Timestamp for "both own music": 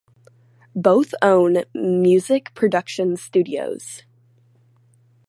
0.75-2.55